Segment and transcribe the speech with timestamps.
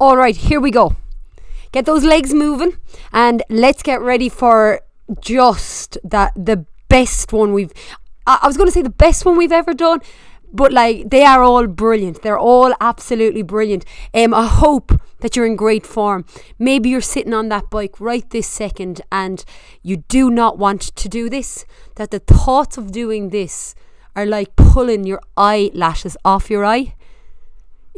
[0.00, 0.94] All right, here we go.
[1.72, 2.76] Get those legs moving
[3.12, 4.80] and let's get ready for
[5.20, 7.72] just that the best one we've
[8.24, 10.00] I, I was going to say the best one we've ever done,
[10.52, 12.22] but like they are all brilliant.
[12.22, 13.84] They're all absolutely brilliant.
[14.14, 16.26] Um, I hope that you're in great form.
[16.60, 19.44] Maybe you're sitting on that bike right this second and
[19.82, 21.64] you do not want to do this.
[21.96, 23.74] That the thoughts of doing this
[24.14, 26.94] are like pulling your eyelashes off your eye.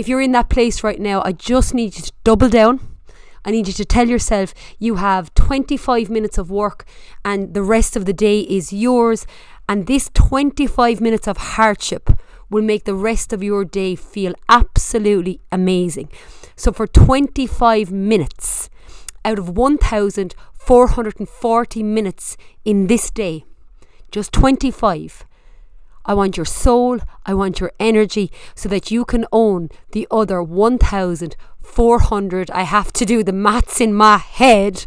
[0.00, 2.80] If you're in that place right now, I just need you to double down.
[3.44, 6.86] I need you to tell yourself you have 25 minutes of work
[7.22, 9.26] and the rest of the day is yours.
[9.68, 12.08] And this 25 minutes of hardship
[12.48, 16.08] will make the rest of your day feel absolutely amazing.
[16.56, 18.70] So, for 25 minutes
[19.22, 23.44] out of 1,440 minutes in this day,
[24.10, 25.26] just 25,
[26.04, 30.42] I want your soul, I want your energy so that you can own the other
[30.42, 32.50] 1,400.
[32.50, 34.84] I have to do the maths in my head.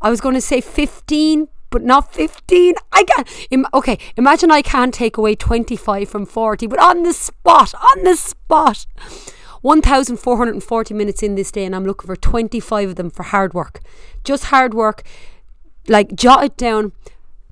[0.00, 2.74] I was going to say 15, but not 15.
[2.92, 3.28] I can't.
[3.50, 8.04] Im- okay, imagine I can't take away 25 from 40, but on the spot, on
[8.04, 8.86] the spot.
[9.62, 13.80] 1,440 minutes in this day, and I'm looking for 25 of them for hard work.
[14.22, 15.02] Just hard work.
[15.88, 16.92] Like, jot it down,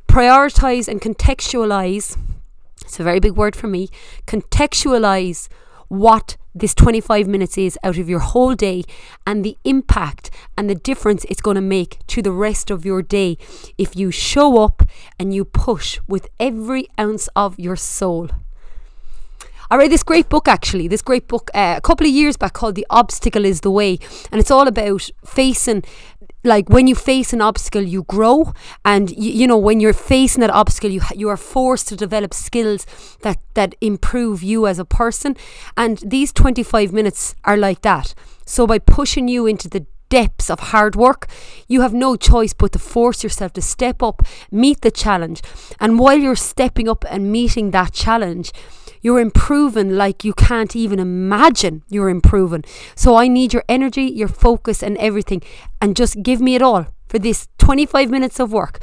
[0.09, 2.19] prioritize and contextualize.
[2.93, 3.89] It's a very big word for me.
[4.27, 5.49] Contextualize
[5.89, 8.85] what this 25 minutes is out of your whole day
[9.27, 13.01] and the impact and the difference it's going to make to the rest of your
[13.01, 13.39] day
[13.79, 14.83] if you show up
[15.19, 18.29] and you push with every ounce of your soul.
[19.73, 22.53] I read this great book actually, this great book uh, a couple of years back
[22.53, 23.99] called The Obstacle is the Way.
[24.31, 25.83] And it's all about facing
[26.45, 28.53] like when you face an obstacle you grow
[28.85, 32.35] and you, you know when you're facing that obstacle you you are forced to develop
[32.35, 32.87] skills
[33.23, 35.37] that that improve you as a person.
[35.77, 38.15] And these 25 minutes are like that.
[38.45, 41.27] So by pushing you into the depths of hard work
[41.69, 45.43] you have no choice but to force yourself to step up meet the challenge.
[45.81, 48.53] And while you're stepping up and meeting that challenge
[49.03, 52.65] you're improving like you can't even imagine you're improving.
[52.95, 55.43] So I need your energy, your focus, and everything.
[55.81, 58.81] And just give me it all for this 25 minutes of work.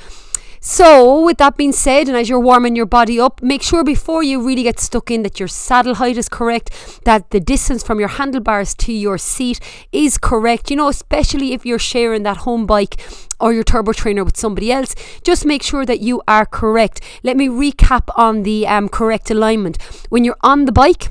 [0.61, 4.23] So, with that being said, and as you're warming your body up, make sure before
[4.23, 7.97] you really get stuck in that your saddle height is correct, that the distance from
[7.97, 9.61] your handlebars to your seat
[9.93, 10.69] is correct.
[10.69, 12.99] You know, especially if you're sharing that home bike
[13.39, 16.99] or your turbo trainer with somebody else, just make sure that you are correct.
[17.23, 19.81] Let me recap on the um, correct alignment.
[20.09, 21.07] When you're on the bike,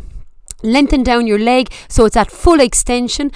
[0.63, 3.31] lengthen down your leg so it's at full extension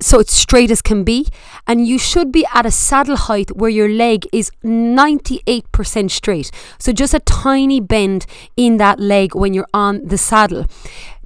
[0.00, 1.26] so it's straight as can be.
[1.66, 6.50] And you should be at a saddle height where your leg is 98% straight.
[6.78, 8.26] So just a tiny bend
[8.56, 10.66] in that leg when you're on the saddle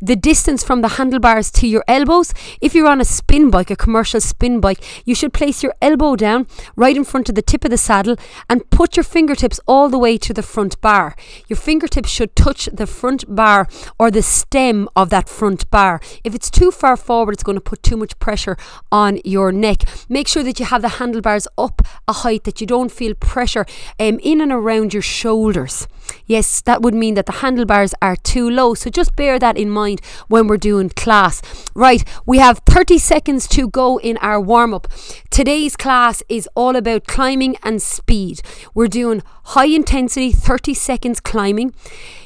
[0.00, 2.32] the distance from the handlebars to your elbows.
[2.60, 6.16] If you're on a spin bike, a commercial spin bike, you should place your elbow
[6.16, 6.46] down
[6.76, 8.16] right in front of the tip of the saddle
[8.48, 11.14] and put your fingertips all the way to the front bar.
[11.48, 13.68] Your fingertips should touch the front bar
[13.98, 16.00] or the stem of that front bar.
[16.24, 18.56] If it's too far forward, it's going to put too much pressure
[18.90, 19.82] on your neck.
[20.08, 23.66] Make sure that you have the handlebars up a height that you don't feel pressure
[23.98, 25.86] um, in and around your shoulders.
[26.26, 28.74] Yes, that would mean that the handlebars are too low.
[28.74, 31.42] So just bear that in mind when we're doing class.
[31.74, 34.88] Right, we have 30 seconds to go in our warm up.
[35.30, 38.42] Today's class is all about climbing and speed.
[38.74, 41.74] We're doing high intensity 30 seconds climbing.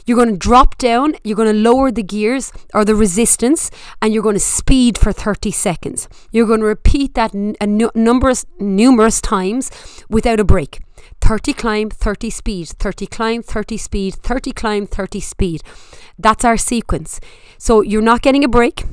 [0.07, 3.71] You're going to drop down, you're going to lower the gears or the resistance,
[4.03, 6.09] and you're going to speed for 30 seconds.
[6.31, 7.57] You're going to repeat that n-
[7.95, 9.71] numerous, numerous times
[10.11, 10.81] without a break.
[11.21, 15.63] 30 climb, 30 speed, 30 climb, 30 speed, 30 climb, 30 speed.
[16.19, 17.21] That's our sequence.
[17.59, 18.85] So you're not getting a break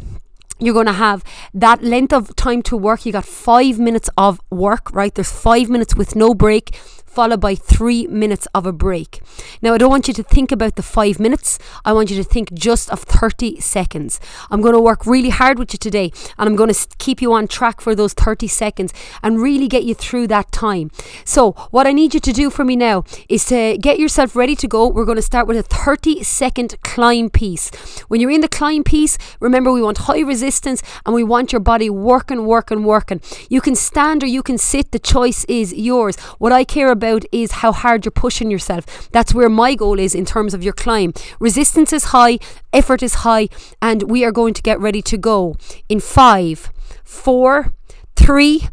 [0.61, 1.23] you're going to have
[1.53, 3.05] that length of time to work.
[3.05, 5.13] You got five minutes of work, right?
[5.13, 6.79] There's five minutes with no break
[7.11, 9.21] followed by three minutes of a break.
[9.61, 11.59] Now, I don't want you to think about the five minutes.
[11.83, 14.19] I want you to think just of 30 seconds.
[14.49, 17.33] I'm going to work really hard with you today and I'm going to keep you
[17.33, 20.89] on track for those 30 seconds and really get you through that time.
[21.25, 24.55] So, what I need you to do for me now is to get yourself ready
[24.55, 24.87] to go.
[24.87, 27.71] We're going to start with a 30 second climb piece.
[28.07, 31.59] When you're in the climb piece, remember we want high resistance and we want your
[31.59, 33.19] body working, working, working.
[33.49, 34.91] You can stand or you can sit.
[34.91, 36.15] The choice is yours.
[36.39, 39.09] What I care about about is how hard you're pushing yourself.
[39.11, 41.13] That's where my goal is in terms of your climb.
[41.39, 42.37] Resistance is high,
[42.71, 43.49] effort is high,
[43.81, 45.55] and we are going to get ready to go
[45.89, 46.71] in five,
[47.03, 47.73] four,
[48.15, 48.67] three,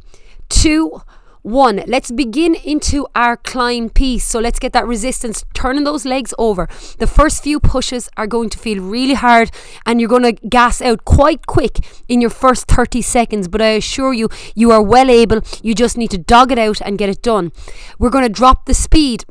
[0.51, 1.01] two,
[1.43, 1.83] one.
[1.87, 4.25] Let's begin into our climb piece.
[4.25, 6.69] So let's get that resistance, turning those legs over.
[6.99, 9.51] The first few pushes are going to feel really hard
[9.87, 13.49] and you're going to gas out quite quick in your first 30 seconds.
[13.49, 15.43] But I assure you, you are well able.
[15.63, 17.53] You just need to dog it out and get it done.
[17.99, 19.25] We're going to drop the speed.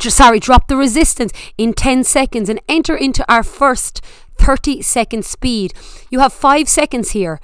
[0.00, 4.04] Sorry, drop the resistance in 10 seconds and enter into our first
[4.38, 5.74] 30 second speed.
[6.10, 7.40] You have five seconds here.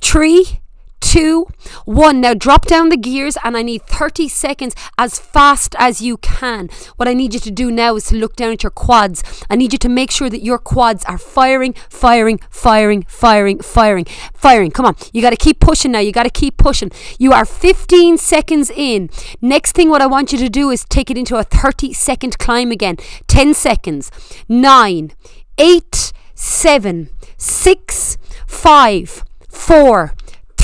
[0.00, 0.60] Three,
[1.04, 1.46] two,
[1.84, 2.20] one.
[2.20, 6.70] Now drop down the gears and I need 30 seconds as fast as you can.
[6.96, 9.22] What I need you to do now is to look down at your quads.
[9.50, 14.06] I need you to make sure that your quads are firing, firing, firing, firing, firing,
[14.32, 14.70] firing.
[14.70, 14.96] Come on.
[15.12, 15.98] You got to keep pushing now.
[16.00, 16.90] You got to keep pushing.
[17.18, 19.10] You are 15 seconds in.
[19.42, 22.38] Next thing, what I want you to do is take it into a 30 second
[22.38, 22.96] climb again.
[23.28, 24.10] 10 seconds.
[24.48, 25.12] Nine,
[25.58, 28.16] eight, seven, six,
[28.46, 30.14] five, four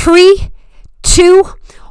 [0.02, 0.50] Three,
[1.02, 1.44] two,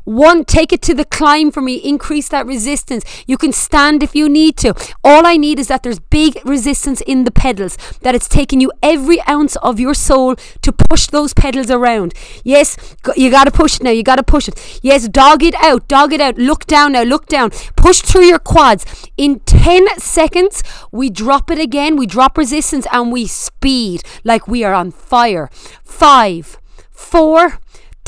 [0.04, 1.76] one, take it to the climb for me.
[1.76, 3.06] Increase that resistance.
[3.28, 4.74] You can stand if you need to.
[5.04, 8.72] All I need is that there's big resistance in the pedals, that it's taking you
[8.82, 12.16] every ounce of your soul to push those pedals around.
[12.44, 12.76] Yes,
[13.16, 13.92] you got to push it now.
[13.92, 14.80] You got to push it.
[14.82, 15.88] Yes, dog it out.
[15.88, 16.40] Dog it out.
[16.40, 17.04] Look down now.
[17.04, 17.52] Look down.
[17.76, 18.88] Push through your quads.
[19.18, 21.96] In 10 seconds, we drop it again.
[21.96, 25.52] We drop resistance and we speed like we are on fire.
[25.84, 26.58] Five,
[26.90, 27.60] four,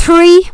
[0.01, 0.49] three,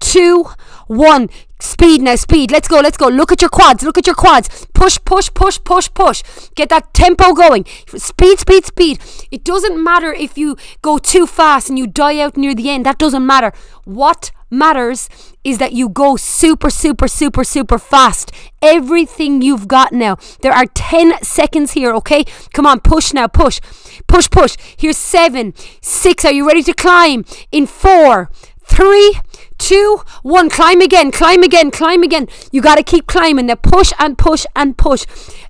[0.00, 0.44] two,
[0.88, 1.30] one.
[1.60, 2.50] Speed now, speed.
[2.50, 3.08] Let's go, let's go.
[3.08, 4.66] Look at your quads, look at your quads.
[4.74, 6.22] Push, push, push, push, push.
[6.54, 7.64] Get that tempo going.
[7.96, 8.98] Speed, speed, speed.
[9.30, 12.86] It doesn't matter if you go too fast and you die out near the end.
[12.86, 13.52] That doesn't matter.
[13.84, 15.08] What matters
[15.44, 18.32] is that you go super, super, super, super fast.
[18.62, 20.16] Everything you've got now.
[20.42, 22.24] There are 10 seconds here, okay?
[22.52, 23.60] Come on, push now, push.
[24.06, 24.56] Push, push.
[24.76, 26.24] Here's seven, six.
[26.24, 27.24] Are you ready to climb?
[27.52, 28.30] In four,
[28.78, 29.18] three,
[29.58, 30.48] two, one.
[30.48, 32.28] Climb again, climb again, climb again.
[32.52, 33.46] You got to keep climbing.
[33.46, 35.04] Now push and push and push.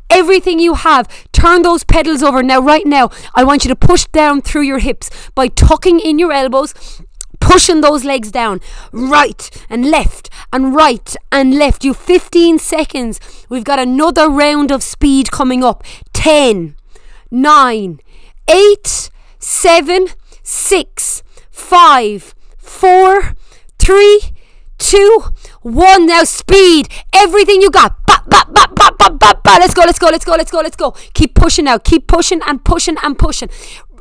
[0.09, 2.43] Everything you have, turn those pedals over.
[2.43, 6.19] Now, right now, I want you to push down through your hips by tucking in
[6.19, 6.73] your elbows,
[7.39, 8.61] pushing those legs down
[8.93, 14.83] right and left and right and left you 15 seconds we've got another round of
[14.83, 16.75] speed coming up 10
[17.31, 18.01] 9
[18.49, 20.09] 8 7
[20.43, 22.35] 6 5
[22.69, 23.35] four,
[23.79, 24.20] three,
[24.79, 25.25] two,
[25.62, 26.06] one.
[26.06, 26.88] Now speed.
[27.15, 28.06] Everything you got.
[28.06, 29.56] Ba, ba, ba, ba, ba, ba, ba.
[29.59, 30.93] Let's go, let's go, let's go, let's go, let's go.
[31.15, 31.79] Keep pushing now.
[31.79, 33.49] Keep pushing and pushing and pushing.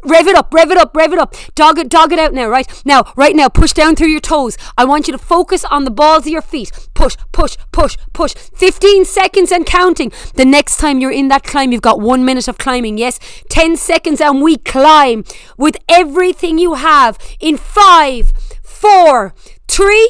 [0.03, 1.35] Rev it up, rev it up, rev it up.
[1.55, 2.67] Dog it, dog it out now, right?
[2.85, 4.57] Now, right now, push down through your toes.
[4.77, 6.71] I want you to focus on the balls of your feet.
[6.93, 8.33] Push, push, push, push.
[8.33, 10.11] 15 seconds and counting.
[10.35, 12.97] The next time you're in that climb, you've got one minute of climbing.
[12.97, 15.25] Yes, 10 seconds and we climb
[15.57, 18.31] with everything you have in five
[18.77, 19.33] four,
[19.67, 20.09] three,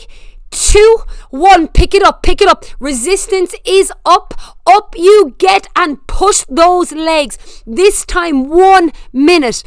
[0.52, 0.98] two,
[1.30, 1.68] one.
[1.68, 2.66] Pick it up, pick it up.
[2.80, 4.34] Resistance is up.
[4.66, 7.64] Up you get and push those legs.
[7.66, 9.64] This time, one minute.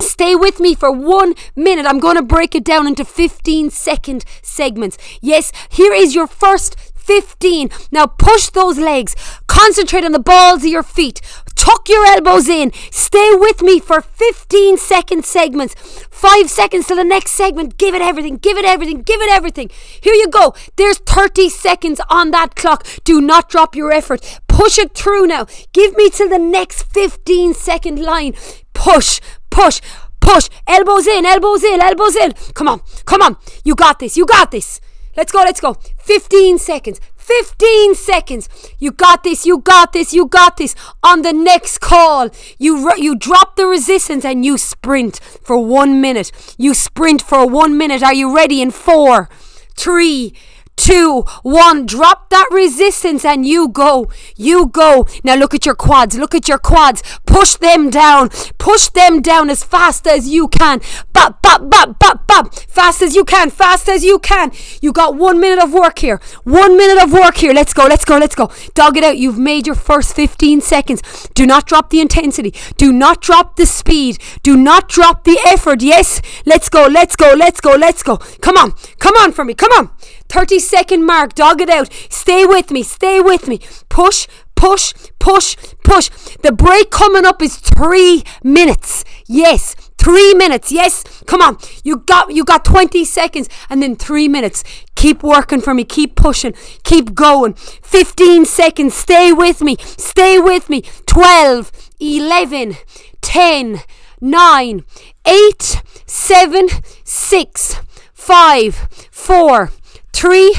[0.00, 1.84] Stay with me for one minute.
[1.84, 4.96] I'm going to break it down into 15 second segments.
[5.20, 7.70] Yes, here is your first 15.
[7.90, 9.16] Now push those legs.
[9.46, 11.22] Concentrate on the balls of your feet.
[11.56, 12.70] Tuck your elbows in.
[12.90, 15.74] Stay with me for 15 second segments.
[16.10, 17.78] Five seconds to the next segment.
[17.78, 18.36] Give it everything.
[18.36, 19.00] Give it everything.
[19.00, 19.70] Give it everything.
[20.02, 20.54] Here you go.
[20.76, 22.86] There's 30 seconds on that clock.
[23.04, 24.40] Do not drop your effort.
[24.46, 25.46] Push it through now.
[25.72, 28.34] Give me to the next 15 second line.
[28.74, 29.80] Push, push,
[30.20, 30.50] push.
[30.66, 32.32] Elbows in, elbows in, elbows in.
[32.52, 33.38] Come on, come on.
[33.64, 34.14] You got this.
[34.18, 34.78] You got this.
[35.18, 35.74] Let's go, let's go.
[35.98, 37.00] 15 seconds.
[37.16, 38.48] 15 seconds.
[38.78, 39.44] You got this.
[39.44, 40.12] You got this.
[40.12, 40.76] You got this.
[41.02, 46.30] On the next call, you you drop the resistance and you sprint for 1 minute.
[46.56, 48.00] You sprint for 1 minute.
[48.00, 49.28] Are you ready in four,
[49.76, 50.34] three
[50.78, 51.84] two, one.
[51.84, 54.08] Drop that resistance and you go.
[54.36, 55.06] You go.
[55.24, 56.16] Now look at your quads.
[56.16, 57.02] Look at your quads.
[57.26, 58.30] Push them down.
[58.58, 60.80] Push them down as fast as you can.
[61.12, 62.54] Bop, bop, bop, bop, bop.
[62.54, 63.50] Fast as you can.
[63.50, 64.52] Fast as you can.
[64.80, 66.20] You got one minute of work here.
[66.44, 67.52] One minute of work here.
[67.52, 67.84] Let's go.
[67.84, 68.16] Let's go.
[68.16, 68.50] Let's go.
[68.74, 69.18] Dog it out.
[69.18, 71.28] You've made your first 15 seconds.
[71.34, 72.54] Do not drop the intensity.
[72.76, 74.18] Do not drop the speed.
[74.42, 75.82] Do not drop the effort.
[75.82, 76.22] Yes.
[76.46, 76.86] Let's go.
[76.86, 77.34] Let's go.
[77.36, 77.74] Let's go.
[77.74, 78.16] Let's go.
[78.16, 78.72] Come on.
[78.98, 79.54] Come on for me.
[79.54, 79.90] Come on.
[80.28, 81.92] 30 second mark, dog it out.
[82.10, 83.60] Stay with me, stay with me.
[83.88, 86.10] Push, push, push, push.
[86.42, 89.04] The break coming up is three minutes.
[89.26, 90.72] Yes, three minutes.
[90.72, 91.58] Yes, come on.
[91.84, 94.64] You got you got 20 seconds and then three minutes.
[94.96, 95.84] Keep working for me.
[95.84, 96.54] Keep pushing.
[96.82, 97.54] Keep going.
[97.54, 98.94] 15 seconds.
[98.94, 99.76] Stay with me.
[99.80, 100.82] Stay with me.
[101.06, 101.70] 12,
[102.00, 102.76] 11,
[103.20, 103.80] 10,
[104.20, 104.84] 9,
[105.24, 106.68] 8, 7,
[107.04, 107.80] 6,
[108.12, 108.74] 5,
[109.12, 109.70] 4,
[110.12, 110.54] three,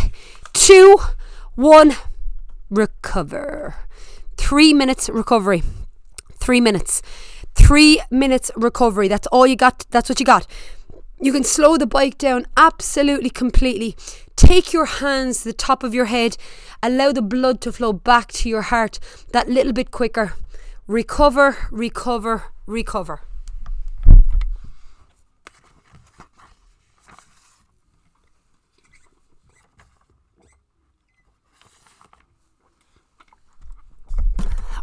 [0.54, 0.98] two,
[1.56, 1.96] one,
[2.70, 3.76] recover.
[4.38, 5.64] Three minutes recovery.
[6.40, 7.02] Three minutes.
[7.56, 9.08] Three minutes recovery.
[9.08, 9.86] That's all you got.
[9.92, 10.48] That's what you got.
[11.22, 13.98] You can slow the bike down absolutely completely.
[14.38, 16.38] Take your hands to the top of your head.
[16.82, 19.00] Allow the blood to flow back to your heart
[19.34, 20.34] that little bit quicker.
[20.88, 23.22] Recover, recover, recover.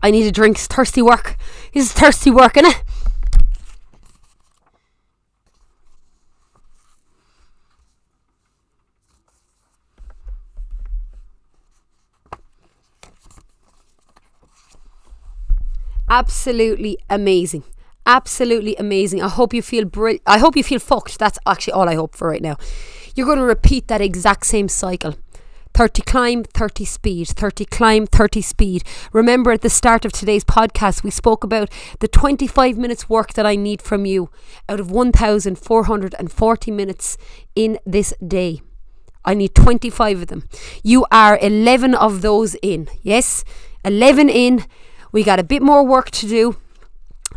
[0.02, 0.56] I need a drink.
[0.56, 1.36] It's thirsty work.
[1.72, 2.82] This is thirsty work, innit?
[16.08, 17.64] Absolutely amazing.
[18.06, 19.20] Absolutely amazing.
[19.20, 19.90] I hope you feel.
[20.26, 21.18] I hope you feel fucked.
[21.18, 22.56] That's actually all I hope for right now.
[23.16, 25.16] You're going to repeat that exact same cycle.
[25.76, 28.82] 30 climb, 30 speed, 30 climb, 30 speed.
[29.12, 33.44] Remember at the start of today's podcast, we spoke about the 25 minutes work that
[33.44, 34.30] I need from you
[34.70, 37.18] out of 1,440 minutes
[37.54, 38.62] in this day.
[39.22, 40.48] I need 25 of them.
[40.82, 42.88] You are 11 of those in.
[43.02, 43.44] Yes,
[43.84, 44.64] 11 in.
[45.12, 46.56] We got a bit more work to do.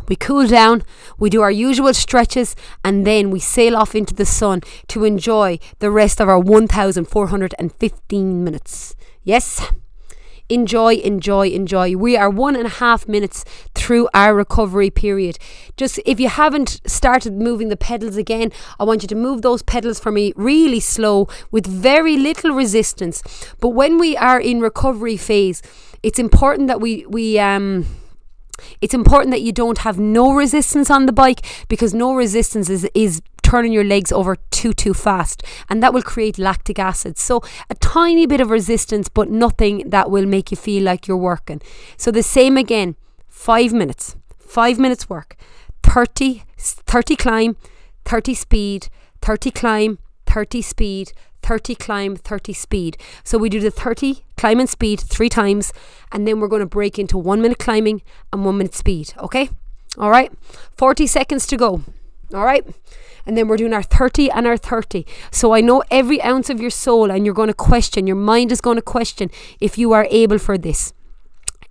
[0.08, 0.82] We cool down,
[1.18, 2.54] we do our usual stretches,
[2.84, 8.44] and then we sail off into the sun to enjoy the rest of our 1,415
[8.44, 8.94] minutes.
[9.22, 9.72] Yes?
[10.48, 11.94] Enjoy, enjoy, enjoy.
[11.94, 13.44] We are one and a half minutes
[13.76, 15.38] through our recovery period.
[15.76, 19.62] Just if you haven't started moving the pedals again, I want you to move those
[19.62, 23.22] pedals for me really slow with very little resistance.
[23.60, 25.62] But when we are in recovery phase,
[26.02, 27.86] it's important that we we um
[28.80, 32.88] it's important that you don't have no resistance on the bike because no resistance is,
[32.94, 37.18] is turning your legs over too too fast and that will create lactic acid.
[37.18, 41.16] So a tiny bit of resistance but nothing that will make you feel like you're
[41.16, 41.60] working.
[41.96, 42.96] So the same again
[43.28, 44.16] 5 minutes.
[44.38, 45.36] 5 minutes work.
[45.82, 47.56] 30 30 climb
[48.04, 48.88] 30 speed
[49.22, 49.98] 30 climb
[50.30, 52.96] 30 speed 30 climb, 30 speed.
[53.24, 55.72] So we do the 30 climb and speed three times,
[56.12, 59.12] and then we're going to break into one minute climbing and one minute speed.
[59.18, 59.50] Okay?
[59.98, 60.32] All right?
[60.76, 61.82] 40 seconds to go.
[62.32, 62.66] All right?
[63.26, 65.06] And then we're doing our 30 and our 30.
[65.30, 68.52] So I know every ounce of your soul, and you're going to question, your mind
[68.52, 70.92] is going to question if you are able for this.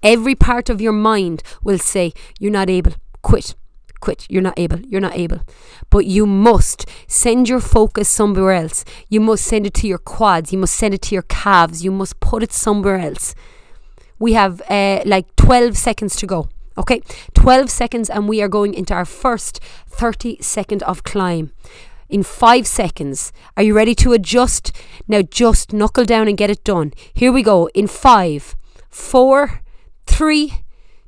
[0.02, 2.94] Every part of your mind will say, You're not able.
[3.22, 3.56] Quit
[4.00, 4.26] quit.
[4.30, 4.80] You're not able.
[4.82, 5.42] You're not able.
[5.90, 8.86] But you must send your focus somewhere else.
[9.10, 10.52] You must send it to your quads.
[10.52, 11.84] You must send it to your calves.
[11.84, 13.36] You must put it somewhere else.
[14.20, 16.50] We have uh, like 12 seconds to go.
[16.78, 17.02] Okay,
[17.34, 21.52] 12 seconds, and we are going into our first 30 second of climb.
[22.08, 24.72] In five seconds, are you ready to adjust?
[25.08, 26.94] Now, just knuckle down and get it done.
[27.14, 27.68] Here we go.
[27.76, 28.56] In five,
[28.90, 29.62] four,
[30.08, 30.64] three,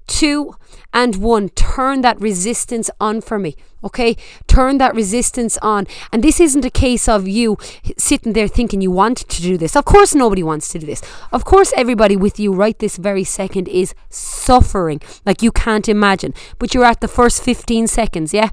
[0.08, 0.54] two,
[0.94, 1.50] and one.
[1.50, 3.56] Turn that resistance on for me.
[3.84, 4.16] Okay?
[4.48, 5.88] Turn that resistance on.
[6.12, 7.58] And this isn't a case of you
[7.98, 9.76] sitting there thinking you want to do this.
[9.76, 11.02] Of course, nobody wants to do this.
[11.32, 16.34] Of course, everybody with you right this very second is suffering like you can't imagine.
[16.60, 18.50] But you're at the first 15 seconds, yeah?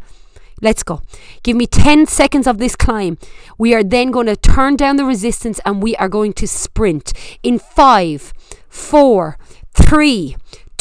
[0.60, 1.02] Let's go.
[1.42, 3.18] Give me 10 seconds of this climb.
[3.58, 7.12] We are then going to turn down the resistance and we are going to sprint
[7.42, 8.32] in five,
[8.68, 9.38] four,
[9.72, 10.36] three,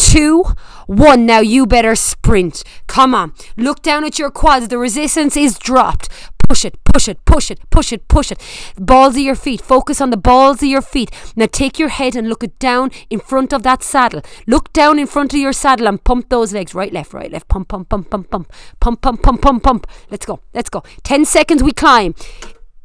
[0.08, 0.46] two,
[0.88, 1.26] one.
[1.26, 2.64] Now you better sprint.
[2.88, 3.34] Come on.
[3.58, 4.70] Look down at your quads.
[4.70, 6.08] The resistance is dropped.
[6.48, 8.42] Push it, push it, push it, push it, push it.
[8.78, 9.60] Balls of your feet.
[9.60, 11.12] Focus on the balls of your feet.
[11.36, 14.22] Now take your head and look it down in front of that saddle.
[14.48, 16.74] Look down in front of your saddle and pump those legs.
[16.74, 17.50] Right, left, right, left.
[17.50, 18.54] Pump, pump, pump, pump, pump.
[18.80, 19.88] Pump, pump, pump, pump, pump.
[20.10, 20.40] Let's go.
[20.54, 20.84] Let's go.
[21.04, 22.16] Ten seconds we climb.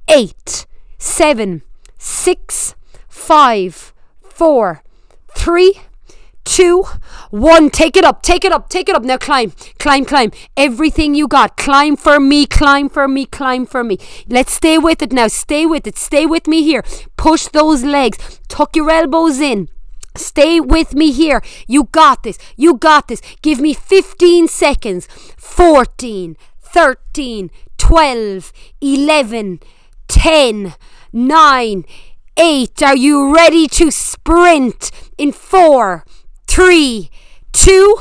[0.09, 0.67] Eight,
[0.99, 1.63] seven,
[1.99, 2.75] six,
[3.07, 4.83] five, four,
[5.37, 5.79] three,
[6.45, 6.85] two,
[7.31, 7.71] one.
[7.71, 9.03] Take it up, take it up, take it up.
[9.03, 10.33] Now climb, climb, climb.
[10.57, 11.57] Everything you got.
[11.57, 13.99] Climb for me, climb for me, climb for me.
[14.29, 15.29] Let's stay with it now.
[15.29, 15.97] Stay with it.
[15.97, 16.83] Stay with me here.
[17.17, 18.41] Push those legs.
[18.49, 19.69] Tuck your elbows in.
[20.17, 21.41] Stay with me here.
[21.67, 22.39] You got this.
[22.57, 23.23] You got this.
[23.41, 25.09] Give me 15 seconds.
[25.39, 29.61] 14, 13, 12, 11,
[30.09, 30.75] 10,
[31.13, 31.85] 9,
[32.37, 32.83] 8.
[32.83, 36.05] Are you ready to sprint in 4,
[36.53, 37.11] three,
[37.53, 37.97] two,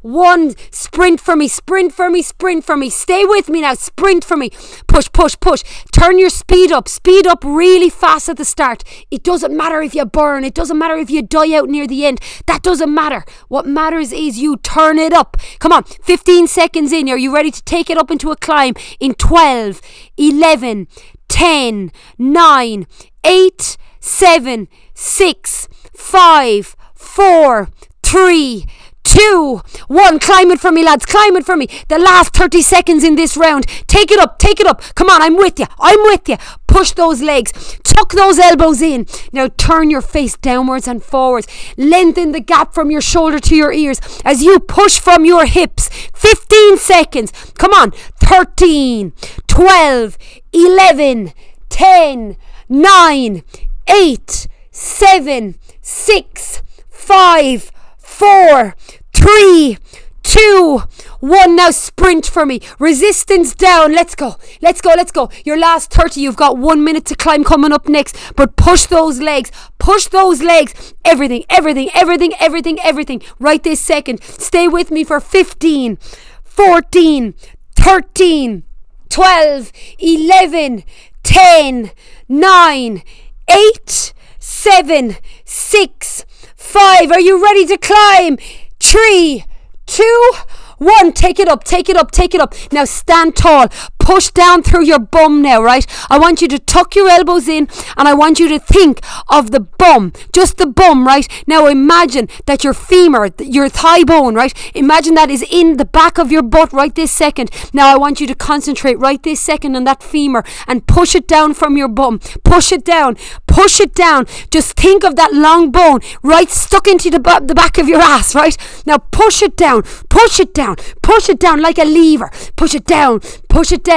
[0.00, 0.54] one.
[0.72, 2.90] Sprint for me, sprint for me, sprint for me.
[2.90, 3.74] Stay with me now.
[3.74, 4.50] Sprint for me.
[4.88, 5.62] Push, push, push.
[5.92, 6.88] Turn your speed up.
[6.88, 8.82] Speed up really fast at the start.
[9.12, 10.42] It doesn't matter if you burn.
[10.42, 12.20] It doesn't matter if you die out near the end.
[12.46, 13.24] That doesn't matter.
[13.46, 15.36] What matters is you turn it up.
[15.60, 15.84] Come on.
[15.84, 17.08] 15 seconds in.
[17.08, 18.74] Are you ready to take it up into a climb?
[18.98, 19.80] In 12,
[20.16, 20.88] 11,
[21.28, 22.86] 10, 9,
[23.24, 27.68] 8, seven, six, five, four,
[28.12, 28.66] three,
[29.04, 30.18] two, one.
[30.18, 31.06] Climb it for me, lads.
[31.06, 31.66] Climb it for me.
[31.88, 33.66] The last 30 seconds in this round.
[33.86, 34.38] Take it up.
[34.38, 34.82] Take it up.
[34.94, 35.22] Come on.
[35.22, 35.64] I'm with you.
[35.80, 36.36] I'm with you.
[36.66, 37.78] Push those legs.
[37.84, 39.06] Tuck those elbows in.
[39.32, 41.46] Now turn your face downwards and forwards.
[41.78, 45.88] Lengthen the gap from your shoulder to your ears as you push from your hips.
[46.14, 47.32] 15 seconds.
[47.56, 47.92] Come on.
[48.20, 49.14] 13,
[49.46, 50.18] 12,
[50.52, 51.32] 11,
[51.70, 52.36] 10,
[52.68, 53.42] 9,
[53.88, 57.72] 8, 7, 6, 5,
[58.12, 58.76] 4,
[59.14, 59.78] three,
[60.22, 60.82] two,
[61.20, 61.56] one.
[61.56, 62.60] Now sprint for me.
[62.78, 63.92] Resistance down.
[63.92, 64.36] Let's go.
[64.60, 64.90] Let's go.
[64.90, 65.30] Let's go.
[65.44, 66.20] Your last 30.
[66.20, 68.16] You've got one minute to climb coming up next.
[68.36, 69.50] But push those legs.
[69.78, 70.94] Push those legs.
[71.04, 73.22] Everything, everything, everything, everything, everything.
[73.38, 74.22] Right this second.
[74.22, 75.96] Stay with me for 15,
[76.44, 77.34] 14,
[77.76, 78.62] 13,
[79.08, 80.84] 12, 11,
[81.22, 81.90] 10,
[82.28, 83.02] 9,
[83.48, 86.24] 8, 7, 6,
[86.72, 87.12] 5.
[87.12, 88.38] Are you ready to climb?
[88.82, 89.44] three,
[89.86, 90.32] two,
[90.78, 92.54] one, take it up, take it up, take it up.
[92.72, 93.68] Now stand tall.
[94.02, 95.86] Push down through your bum now, right?
[96.10, 99.52] I want you to tuck your elbows in and I want you to think of
[99.52, 101.26] the bum, just the bum, right?
[101.46, 104.52] Now imagine that your femur, your thigh bone, right?
[104.74, 107.50] Imagine that is in the back of your butt right this second.
[107.72, 111.28] Now I want you to concentrate right this second on that femur and push it
[111.28, 112.18] down from your bum.
[112.44, 113.16] Push it down,
[113.46, 114.26] push it down.
[114.50, 118.34] Just think of that long bone right stuck into the, the back of your ass,
[118.34, 118.56] right?
[118.84, 122.84] Now push it down, push it down, push it down like a lever, push it
[122.84, 123.91] down, push it down,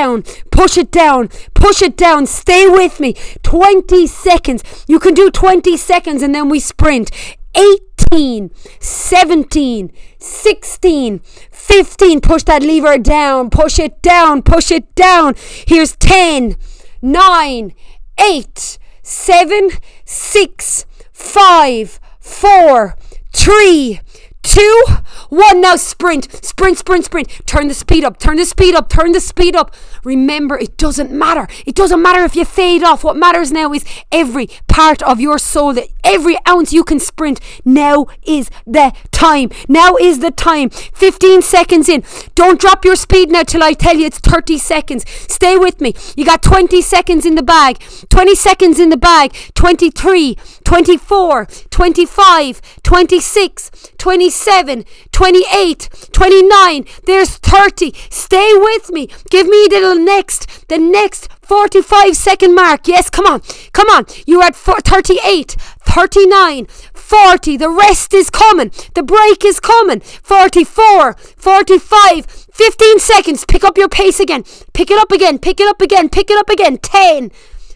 [0.51, 2.25] push it down, push it down.
[2.25, 3.15] Stay with me.
[3.43, 4.63] 20 seconds.
[4.87, 7.11] You can do 20 seconds and then we sprint.
[7.55, 11.19] 18, 17, 16,
[11.51, 12.21] 15.
[12.21, 15.35] Push that lever down, push it down, push it down.
[15.65, 16.57] Here's 10,
[17.01, 17.73] 9,
[18.19, 19.69] 8, 7,
[20.05, 22.95] 6, 5, 4,
[23.33, 23.99] 3,
[24.45, 24.85] two,
[25.29, 25.61] one.
[25.61, 27.29] Now sprint, sprint, sprint, sprint.
[27.45, 29.73] Turn the speed up, turn the speed up, turn the speed up.
[30.03, 31.47] Remember, it doesn't matter.
[31.65, 33.03] It doesn't matter if you fade off.
[33.03, 37.39] What matters now is every part of your soul, that every ounce you can sprint.
[37.63, 39.49] Now is the time.
[39.67, 40.69] Now is the time.
[40.69, 42.03] 15 seconds in.
[42.35, 45.05] Don't drop your speed now till I tell you it's 30 seconds.
[45.09, 45.93] Stay with me.
[46.15, 47.79] You got 20 seconds in the bag.
[48.09, 49.33] 20 seconds in the bag.
[49.55, 56.85] 23, 24, 25, 26, 27, 28, 29.
[57.05, 57.93] There's 30.
[58.09, 59.07] Stay with me.
[59.29, 62.87] Give me the next, the next 45 second mark.
[62.87, 63.41] Yes, come on.
[63.71, 64.05] Come on.
[64.25, 67.57] You're at 38, 39, 40.
[67.57, 68.71] The rest is coming.
[68.95, 69.99] The break is coming.
[69.99, 73.45] 44, 45, 15 seconds.
[73.45, 74.43] Pick up your pace again.
[74.73, 75.37] Pick it up again.
[75.37, 76.09] Pick it up again.
[76.09, 76.79] Pick it up again.
[76.79, 77.31] 10,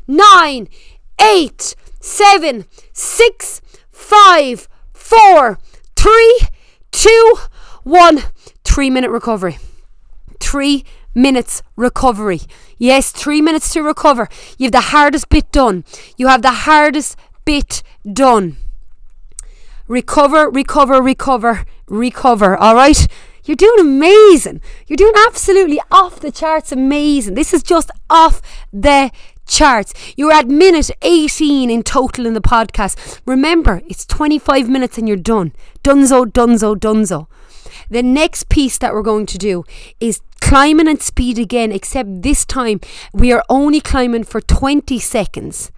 [0.07, 0.67] 9,
[1.21, 5.59] 8, 7, 6, 5, 4,
[5.95, 6.39] 3,
[6.91, 7.35] 2,
[7.83, 8.23] 1.
[8.63, 9.57] Three minute recovery.
[10.39, 10.85] Three
[11.15, 12.41] minutes recovery.
[12.77, 14.29] Yes, three minutes to recover.
[14.57, 15.83] You have the hardest bit done.
[16.17, 17.81] You have the hardest bit
[18.11, 18.57] done.
[19.87, 22.55] Recover, recover, recover, recover.
[22.55, 23.07] All right?
[23.43, 24.61] You're doing amazing.
[24.85, 27.33] You're doing absolutely off the charts amazing.
[27.33, 29.09] This is just off the
[29.49, 29.93] charts.
[30.15, 33.19] You're at minute 18 in total in the podcast.
[33.25, 35.53] Remember, it's 25 minutes and you're done.
[35.83, 37.27] Dunzo, dunzo, dunzo.
[37.89, 39.63] The next piece that we're going to do
[39.99, 42.79] is climbing and speed again, except this time
[43.13, 45.71] we are only climbing for 20 seconds.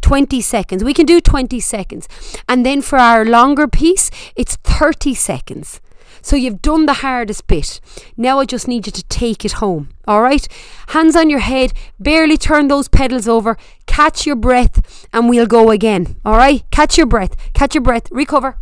[0.00, 0.84] 20 seconds.
[0.84, 2.08] We can do 20 seconds.
[2.48, 5.80] And then for our longer piece, it's 30 seconds.
[6.22, 7.80] So you've done the hardest bit.
[8.16, 9.90] Now I just need you to take it home.
[10.06, 10.46] All right?
[10.88, 15.70] Hands on your head, barely turn those pedals over, catch your breath, and we'll go
[15.70, 16.16] again.
[16.24, 16.64] All right?
[16.70, 18.56] Catch your breath, catch your breath, recover.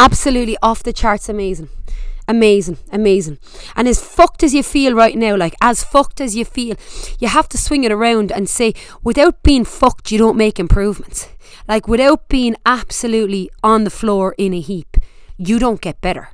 [0.00, 1.68] absolutely off the charts amazing.
[2.30, 3.38] Amazing, amazing.
[3.74, 6.76] And as fucked as you feel right now, like as fucked as you feel,
[7.18, 11.28] you have to swing it around and say, without being fucked, you don't make improvements.
[11.66, 14.96] Like without being absolutely on the floor in a heap,
[15.38, 16.28] you don't get better.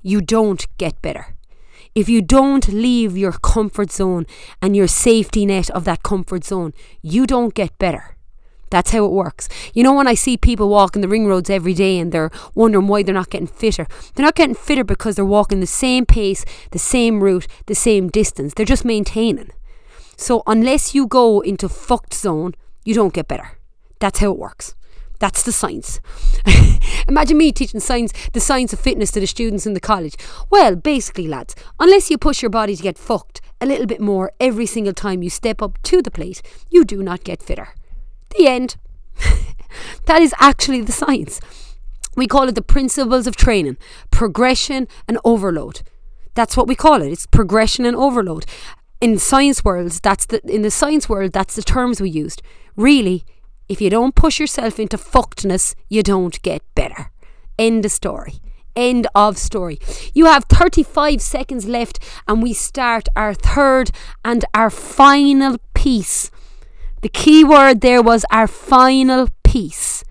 [0.00, 1.34] You don't get better.
[1.94, 4.26] If you don't leave your comfort zone
[4.62, 8.13] and your safety net of that comfort zone, you don't get better.
[8.74, 9.48] That's how it works.
[9.72, 12.88] You know, when I see people walking the ring roads every day and they're wondering
[12.88, 16.44] why they're not getting fitter, they're not getting fitter because they're walking the same pace,
[16.72, 18.52] the same route, the same distance.
[18.52, 19.50] They're just maintaining.
[20.16, 23.58] So, unless you go into fucked zone, you don't get better.
[24.00, 24.74] That's how it works.
[25.20, 26.00] That's the science.
[27.08, 30.16] Imagine me teaching science, the science of fitness to the students in the college.
[30.50, 34.32] Well, basically, lads, unless you push your body to get fucked a little bit more
[34.40, 37.68] every single time you step up to the plate, you do not get fitter.
[38.36, 38.76] The end.
[40.06, 41.40] that is actually the science.
[42.16, 43.76] We call it the principles of training
[44.10, 45.82] progression and overload.
[46.34, 47.10] That's what we call it.
[47.10, 48.44] It's progression and overload.
[49.00, 52.42] In science worlds, that's the in the science world, that's the terms we used.
[52.76, 53.24] Really,
[53.68, 57.10] if you don't push yourself into fuckedness, you don't get better.
[57.58, 58.34] End of story.
[58.76, 59.78] End of story.
[60.12, 63.90] You have 35 seconds left, and we start our third
[64.24, 66.30] and our final piece.
[67.04, 70.04] The key word there was our final piece.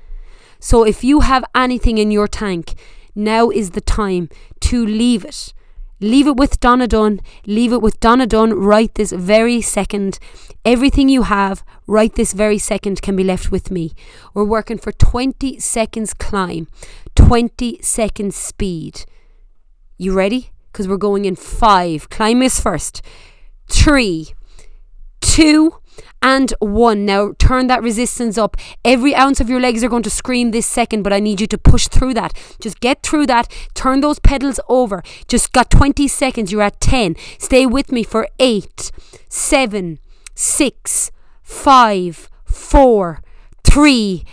[0.60, 2.76] So if you have anything in your tank,
[3.16, 4.30] now is the time
[4.60, 5.56] to leave it.
[6.00, 7.20] Leave it with Donna Dunn.
[7.48, 10.20] Leave it with Donna Dunn right this very second.
[10.64, 13.94] Everything you have right this very second can be left with me.
[14.36, 16.68] We're working for 20 seconds climb,
[17.16, 19.04] 20 seconds speed.
[19.98, 20.52] You ready?
[20.72, 22.12] Because we're going in five.
[22.12, 23.02] Climb is first.
[23.68, 24.36] Three,
[25.22, 25.80] two,
[26.22, 27.06] and one.
[27.06, 28.58] Now turn that resistance up.
[28.84, 31.48] Every ounce of your legs are going to scream this second, but I need you
[31.48, 32.34] to push through that.
[32.60, 33.52] Just get through that.
[33.74, 35.04] Turn those pedals over.
[35.28, 36.52] Just got 20 seconds.
[36.52, 37.16] You're at 10.
[37.38, 38.92] Stay with me for eight,
[39.28, 40.00] seven,
[40.34, 43.22] six, five, four,
[43.64, 44.24] three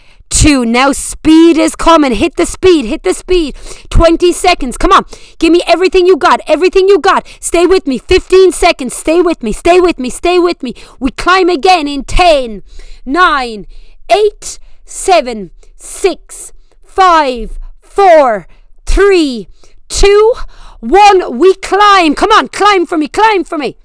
[0.41, 0.65] two.
[0.65, 2.15] Now speed is coming.
[2.15, 2.87] Hit the speed.
[2.87, 3.57] Hit the speed.
[3.91, 4.79] 20 seconds.
[4.79, 5.05] Come on.
[5.39, 6.41] Give me everything you got.
[6.47, 7.29] Everything you got.
[7.41, 7.99] Stay with me.
[7.99, 8.95] 15 seconds.
[8.95, 9.53] Stay with me.
[9.53, 10.09] Stay with me.
[10.09, 10.73] Stay with me.
[10.99, 12.63] We climb again in 10,
[13.05, 13.67] 9,
[14.11, 16.53] 8, 7, 6,
[16.85, 18.47] 5, 4,
[18.87, 19.49] 3,
[19.89, 20.35] 2,
[20.81, 21.39] 1.
[21.39, 22.15] We climb.
[22.15, 22.49] Come on.
[22.49, 23.09] Climb for me.
[23.09, 23.77] Climb for me.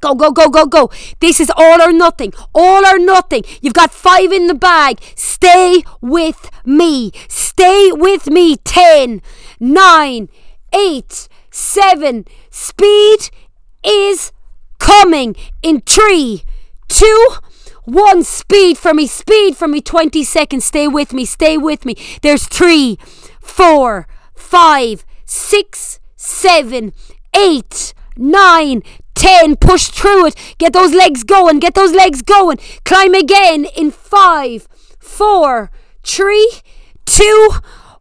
[0.00, 0.90] Go, go, go, go, go.
[1.20, 2.32] This is all or nothing.
[2.54, 3.42] All or nothing.
[3.60, 5.00] You've got five in the bag.
[5.16, 7.12] Stay with me.
[7.28, 8.56] Stay with me.
[8.56, 9.20] Ten,
[9.58, 10.28] nine,
[10.72, 12.24] eight, seven.
[12.50, 13.30] Speed
[13.84, 14.32] is
[14.78, 16.44] coming in three,
[16.88, 17.28] two,
[17.84, 18.22] one.
[18.22, 19.06] Speed for me.
[19.06, 19.80] Speed for me.
[19.80, 20.64] 20 seconds.
[20.64, 21.24] Stay with me.
[21.24, 21.96] Stay with me.
[22.22, 22.98] There's three,
[23.40, 26.92] four, five, six, seven,
[27.36, 28.82] eight, nine,
[29.18, 29.56] 10.
[29.56, 30.54] Push through it.
[30.58, 31.58] Get those legs going.
[31.58, 32.58] Get those legs going.
[32.84, 35.70] Climb again in five, four,
[36.04, 36.50] three,
[37.04, 37.50] two,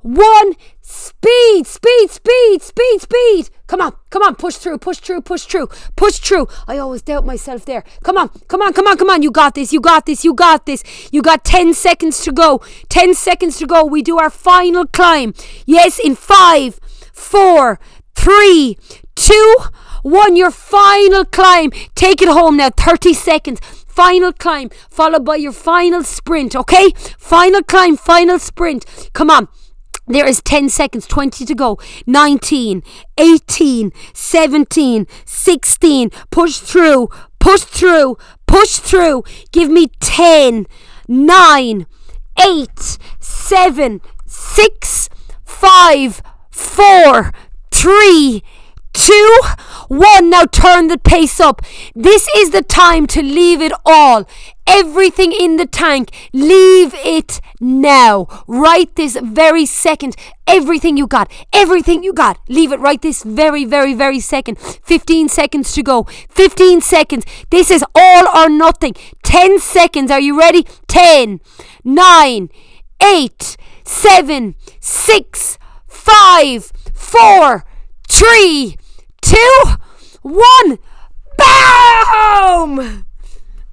[0.02, 0.54] one.
[0.90, 3.50] Speed, speed, speed, speed, speed.
[3.68, 6.48] Come on, come on, push through, push through, push through, push through.
[6.68, 7.84] I always doubt myself there.
[8.04, 9.22] Come on, come on, come on, come on.
[9.22, 10.84] You got this, you got this, you got this.
[11.12, 12.62] You got 10 seconds to go.
[12.90, 13.84] 10 seconds to go.
[13.84, 15.34] We do our final climb.
[15.66, 16.80] Yes, in five,
[17.12, 17.80] four,
[18.16, 18.78] three,
[19.16, 19.56] two,
[20.04, 21.72] one, your final climb.
[21.96, 22.70] Take it home now.
[22.70, 23.60] 30 seconds.
[23.88, 26.92] Final climb, followed by your final sprint, okay?
[27.18, 28.86] Final climb, final sprint.
[29.14, 29.48] Come on.
[30.06, 31.80] There is 10 seconds, 20 to go.
[32.06, 32.84] 19,
[33.18, 36.10] 18, 17, 16.
[36.30, 39.24] Push through, push through, push through.
[39.52, 40.68] Give me 10,
[41.08, 41.86] 9,
[42.46, 45.10] 8, 7, 6,
[45.44, 47.34] 5, 4,
[47.72, 48.44] 3,
[48.98, 49.42] two,
[49.88, 50.30] one.
[50.30, 51.62] Now turn the pace up.
[51.96, 54.28] This is the time to leave it all.
[54.66, 58.28] Everything in the tank, leave it now.
[58.48, 60.16] Right this very second.
[60.46, 64.60] Everything you got, everything you got, leave it right this very, very, very second.
[64.60, 66.04] 15 seconds to go.
[66.30, 67.26] 15 seconds.
[67.50, 68.96] This is all or nothing.
[69.24, 70.12] 10 seconds.
[70.12, 70.66] Are you ready?
[70.88, 71.40] 10,
[71.84, 72.50] 9,
[73.02, 75.58] 8, 7, 6,
[75.88, 77.66] 5, 4,
[78.10, 78.78] 3,
[79.28, 79.64] two,
[80.22, 80.80] one,
[81.38, 83.06] boom!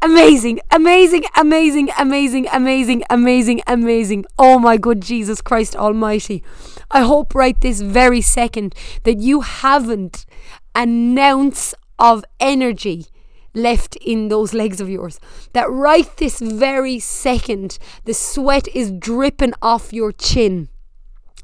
[0.03, 4.25] Amazing, amazing, amazing, amazing, amazing, amazing, amazing.
[4.37, 6.43] Oh my good Jesus Christ Almighty.
[6.90, 10.27] I hope right this very second that you haven't
[10.75, 13.07] an ounce of energy
[13.55, 15.21] left in those legs of yours.
[15.53, 20.69] That right this very second, the sweat is dripping off your chin.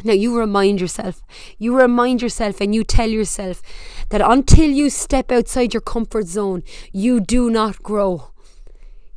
[0.04, 1.22] Now, you remind yourself,
[1.58, 3.62] you remind yourself, and you tell yourself
[4.08, 8.30] that until you step outside your comfort zone, you do not grow.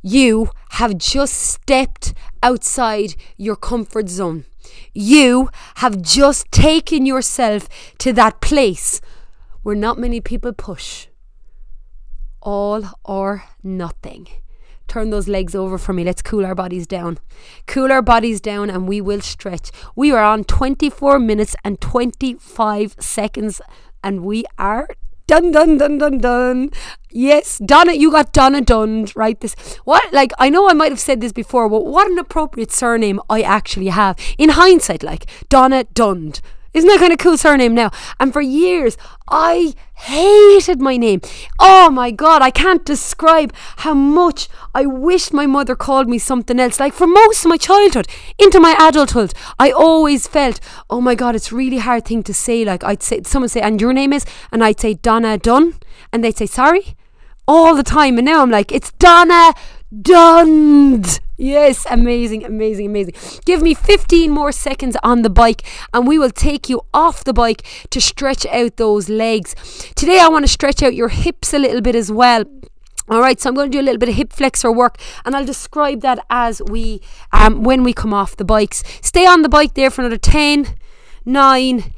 [0.02, 4.44] You have just stepped outside your comfort zone.
[4.92, 7.68] You have just taken yourself
[7.98, 9.00] to that place
[9.62, 11.06] where not many people push.
[12.42, 14.28] All or nothing
[14.88, 16.04] turn those legs over for me.
[16.04, 17.18] Let's cool our bodies down.
[17.66, 19.70] Cool our bodies down and we will stretch.
[19.96, 23.60] We are on 24 minutes and 25 seconds
[24.02, 24.88] and we are
[25.26, 26.70] done, done, done, done, done.
[27.10, 29.38] Yes, Donna, you got Donna Dunn, right?
[29.40, 32.72] This what like I know I might have said this before, but what an appropriate
[32.72, 34.18] surname I actually have.
[34.38, 36.34] In hindsight, like Donna Dunn.
[36.74, 37.90] Isn't that kind of cool surname now?
[38.18, 41.20] And for years, I hated my name.
[41.58, 46.58] Oh my God, I can't describe how much I wished my mother called me something
[46.58, 46.80] else.
[46.80, 48.08] Like for most of my childhood,
[48.38, 50.58] into my adulthood, I always felt,
[50.90, 52.64] oh my God, it's really hard thing to say.
[52.64, 55.74] Like I'd say, someone say, and your name is, and I'd say Donna Dunn,
[56.12, 56.96] and they'd say, sorry,
[57.46, 58.18] all the time.
[58.18, 59.54] And now I'm like, it's Donna
[60.02, 61.04] Dunn.
[61.36, 63.14] Yes, amazing, amazing, amazing.
[63.44, 67.32] Give me 15 more seconds on the bike and we will take you off the
[67.32, 69.54] bike to stretch out those legs.
[69.94, 72.44] Today, I want to stretch out your hips a little bit as well.
[73.08, 75.36] All right, so I'm going to do a little bit of hip flexor work, and
[75.36, 77.02] I'll describe that as we,
[77.32, 78.82] um, when we come off the bikes.
[79.02, 80.74] Stay on the bike there for another 10,
[81.26, 81.92] 9,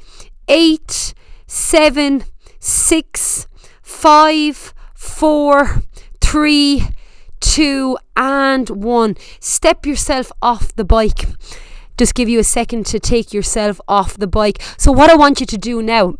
[0.48, 1.14] 8,
[1.46, 2.24] 7,
[2.58, 3.46] 6,
[3.82, 5.82] 5, 4,
[6.20, 6.82] 3,
[7.40, 9.16] two, and one.
[9.40, 11.26] Step yourself off the bike.
[11.96, 14.60] Just give you a second to take yourself off the bike.
[14.76, 16.14] So, what I want you to do now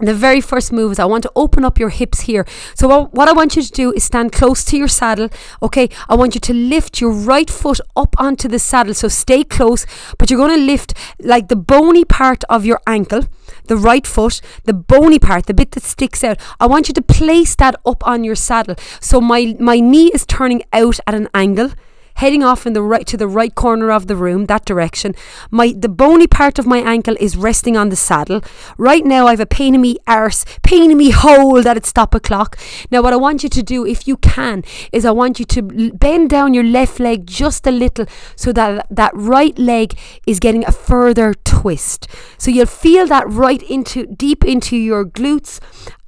[0.00, 2.46] the very first move is I want to open up your hips here.
[2.74, 5.28] So what, I want you to do is stand close to your saddle.
[5.62, 8.94] Okay, I want you to lift your right foot up onto the saddle.
[8.94, 9.86] So stay close,
[10.18, 13.24] but you're going to lift like the bony part of your ankle,
[13.66, 16.38] the right foot, the bony part, the bit that sticks out.
[16.58, 18.76] I want you to place that up on your saddle.
[19.00, 21.72] So my my knee is turning out at an angle
[22.20, 25.14] heading off in the right to the right corner of the room, that direction.
[25.50, 28.42] My the bony part of my ankle is resting on the saddle.
[28.76, 32.14] Right now I've a pain in me arse, pain in me hole that it stop
[32.14, 32.58] o'clock.
[32.90, 35.62] Now what I want you to do, if you can, is I want you to
[35.92, 38.06] bend down your left leg just a little
[38.36, 42.06] so that that right leg is getting a further twist.
[42.36, 45.58] So you'll feel that right into deep into your glutes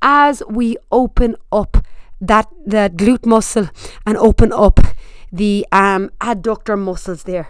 [0.03, 1.87] as we open up
[2.21, 3.69] that that glute muscle
[4.07, 4.79] and open up
[5.33, 7.49] the um, adductor muscles there.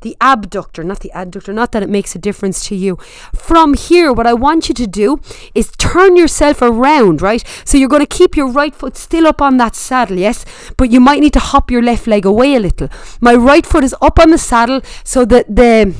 [0.00, 2.96] The abductor, not the adductor, not that it makes a difference to you.
[3.32, 5.20] From here, what I want you to do
[5.54, 7.44] is turn yourself around, right?
[7.64, 10.44] So you're going to keep your right foot still up on that saddle, yes?
[10.76, 12.88] But you might need to hop your left leg away a little.
[13.20, 15.94] My right foot is up on the saddle so that the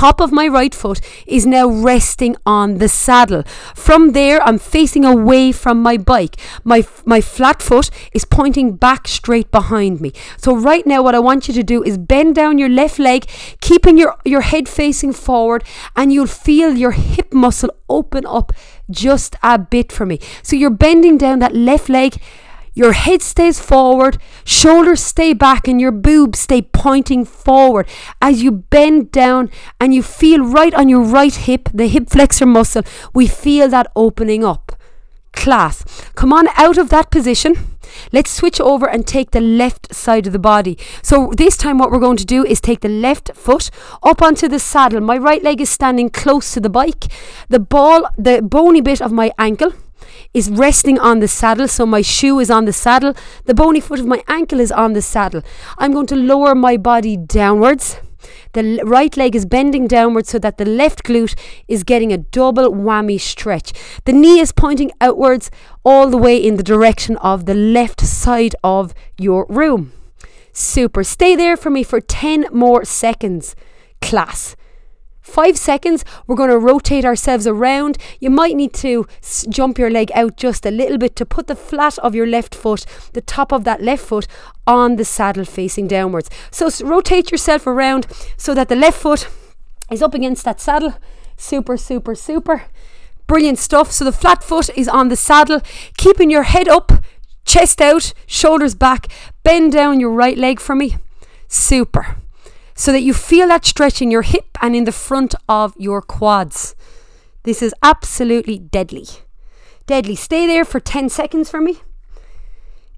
[0.00, 3.42] top of my right foot is now resting on the saddle.
[3.74, 6.36] From there, I'm facing away from my bike.
[6.64, 10.12] My, my flat foot is pointing back straight behind me.
[10.38, 13.26] So, right now, what I want you to do is bend down your left leg,
[13.60, 18.52] keeping your, your head facing forward, and you'll feel your hip muscle open up
[18.90, 20.18] just a bit for me.
[20.42, 22.16] So, you're bending down that left leg
[22.74, 27.88] your head stays forward, shoulders stay back, and your boobs stay pointing forward
[28.20, 32.46] as you bend down and you feel right on your right hip, the hip flexor
[32.46, 32.82] muscle.
[33.14, 34.72] We feel that opening up.
[35.32, 35.84] Class.
[36.16, 37.54] Come on out of that position.
[38.12, 40.78] Let's switch over and take the left side of the body.
[41.02, 43.70] So, this time, what we're going to do is take the left foot
[44.02, 45.00] up onto the saddle.
[45.00, 47.06] My right leg is standing close to the bike.
[47.48, 49.72] The ball, the bony bit of my ankle
[50.32, 51.68] is resting on the saddle.
[51.68, 53.14] So my shoe is on the saddle.
[53.46, 55.42] The bony foot of my ankle is on the saddle.
[55.78, 57.96] I'm going to lower my body downwards.
[58.52, 61.34] The right leg is bending downwards so that the left glute
[61.68, 63.72] is getting a double whammy stretch.
[64.04, 65.50] The knee is pointing outwards
[65.84, 69.92] all the way in the direction of the left side of your room.
[70.52, 71.04] Super.
[71.04, 73.54] Stay there for me for 10 more seconds.
[74.02, 74.56] Class
[75.30, 77.96] five seconds, we're going to rotate ourselves around.
[78.18, 81.46] You might need to s- jump your leg out just a little bit to put
[81.46, 84.26] the flat of your left foot, the top of that left foot,
[84.66, 86.28] on the saddle facing downwards.
[86.50, 89.28] So s- rotate yourself around so that the left foot
[89.90, 90.94] is up against that saddle.
[91.36, 92.64] Super, super, super.
[93.26, 93.92] Brilliant stuff.
[93.92, 95.60] So the flat foot is on the saddle,
[95.96, 96.92] keeping your head up,
[97.44, 99.06] chest out, shoulders back.
[99.42, 100.96] Bend down your right leg for me.
[101.48, 102.16] Super
[102.80, 106.00] so that you feel that stretch in your hip and in the front of your
[106.00, 106.74] quads.
[107.42, 109.04] This is absolutely deadly.
[109.86, 110.14] Deadly.
[110.14, 111.82] Stay there for 10 seconds for me.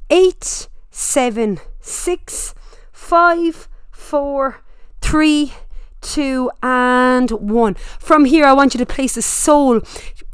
[0.09, 2.55] Eight, seven, six,
[2.93, 4.63] five, four,
[5.01, 5.53] three,
[6.01, 7.75] two, and one.
[7.75, 9.81] From here, I want you to place the sole.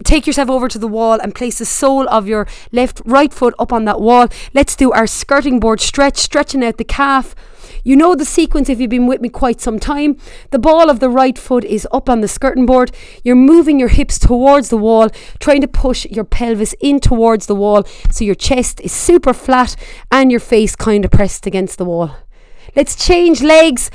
[0.05, 3.55] Take yourself over to the wall and place the sole of your left right foot
[3.59, 4.29] up on that wall.
[4.53, 7.35] Let's do our skirting board stretch, stretching out the calf
[7.89, 10.19] you know the sequence if you've been with me quite some time.
[10.51, 12.93] The ball of the right foot is up on the skirting board.
[13.25, 15.09] You're moving your hips towards the wall,
[15.41, 19.75] trying to push your pelvis in towards the wall so your chest is super flat
[20.13, 22.15] and your face kind of pressed against the wall.
[22.77, 23.91] Let's change legs.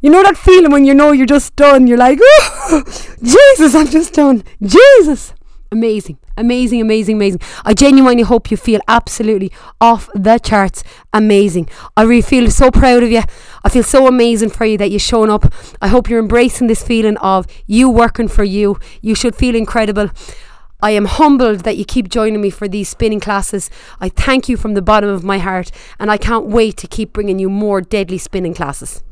[0.00, 1.86] You know that feeling when you know you're just done?
[1.86, 2.18] You're like,
[3.22, 4.42] Jesus, I'm just done.
[4.60, 5.32] Jesus.
[5.70, 7.40] Amazing, amazing, amazing, amazing.
[7.64, 11.68] I genuinely hope you feel absolutely off the charts amazing.
[11.96, 13.22] I really feel so proud of you.
[13.64, 15.52] I feel so amazing for you that you've shown up.
[15.80, 18.78] I hope you're embracing this feeling of you working for you.
[19.00, 20.10] You should feel incredible.
[20.82, 23.70] I am humbled that you keep joining me for these spinning classes.
[23.98, 27.14] I thank you from the bottom of my heart, and I can't wait to keep
[27.14, 29.02] bringing you more deadly spinning classes.